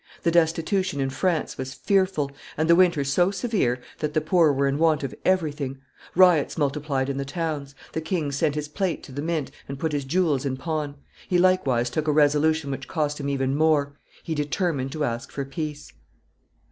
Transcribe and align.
The 0.23 0.31
destitution 0.31 0.99
in 0.99 1.11
France 1.11 1.59
was 1.59 1.75
fearful, 1.75 2.31
and 2.57 2.67
the 2.67 2.75
winter 2.75 3.03
so 3.03 3.29
severe 3.29 3.79
that 3.99 4.15
the 4.15 4.19
poor 4.19 4.51
were 4.51 4.65
in 4.67 4.79
want 4.79 5.03
of 5.03 5.13
everything; 5.23 5.77
riots 6.15 6.57
multiplied 6.57 7.07
in 7.07 7.17
the 7.17 7.23
towns; 7.23 7.75
the 7.91 8.01
king 8.01 8.31
sent 8.31 8.55
his 8.55 8.67
plate 8.67 9.03
to 9.03 9.11
the 9.11 9.21
mint, 9.21 9.51
and 9.69 9.77
put 9.77 9.91
his 9.91 10.03
jewels 10.05 10.43
in 10.43 10.57
pawn; 10.57 10.95
he 11.27 11.37
likewise 11.37 11.91
took 11.91 12.07
a 12.07 12.11
resolution 12.11 12.71
which 12.71 12.87
cost 12.87 13.19
him 13.19 13.29
even 13.29 13.55
more; 13.55 13.93
he 14.23 14.33
determined 14.33 14.91
to 14.93 15.03
ask 15.03 15.31
for 15.31 15.45
peace. 15.45 15.93